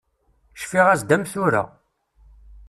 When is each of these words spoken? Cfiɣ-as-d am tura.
Cfiɣ-as-d 0.61 1.15
am 1.15 1.23
tura. 1.31 1.63